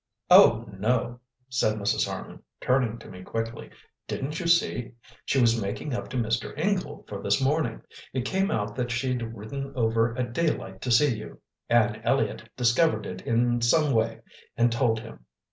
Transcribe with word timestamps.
"Oh, 0.31 0.65
no!" 0.79 1.19
said 1.47 1.77
Mrs. 1.77 2.07
Harman, 2.07 2.41
turning 2.59 2.97
to 2.97 3.07
me 3.07 3.21
quickly. 3.21 3.69
"Didn't 4.07 4.39
you 4.39 4.47
see? 4.47 4.93
She 5.25 5.39
was 5.39 5.61
making 5.61 5.93
up 5.93 6.09
to 6.09 6.17
Mr. 6.17 6.57
Ingle 6.57 7.05
for 7.07 7.21
this 7.21 7.39
morning. 7.39 7.83
It 8.11 8.25
came 8.25 8.49
out 8.49 8.75
that 8.77 8.89
she'd 8.89 9.21
ridden 9.21 9.71
over 9.75 10.17
at 10.17 10.33
daylight 10.33 10.81
to 10.81 10.91
see 10.91 11.15
you; 11.19 11.39
Anne 11.69 12.01
Elliott 12.03 12.49
discovered 12.57 13.05
it 13.05 13.21
in 13.27 13.61
some 13.61 13.93
way 13.93 14.21
and 14.57 14.71
told 14.71 14.99
him." 15.01 15.23